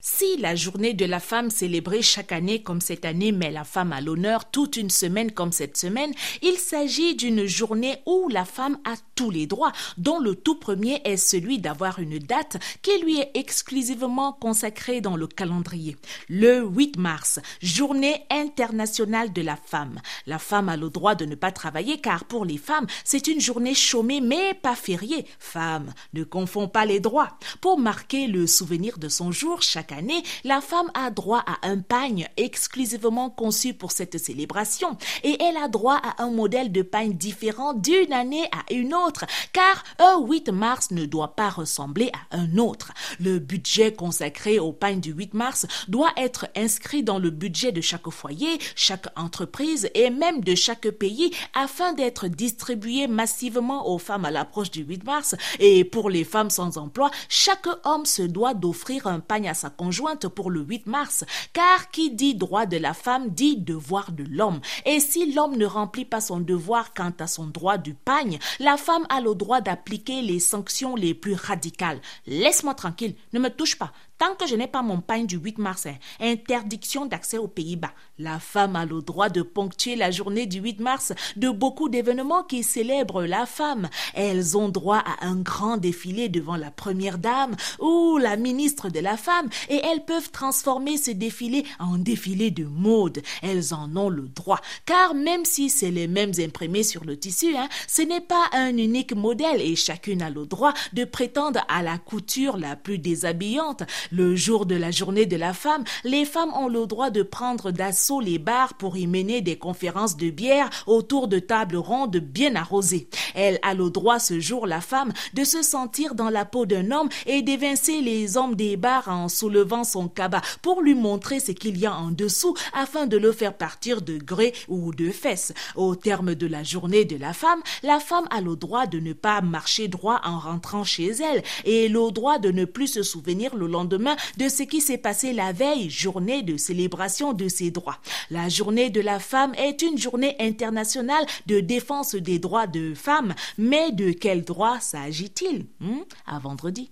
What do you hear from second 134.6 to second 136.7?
qui s'est passé la veille, journée de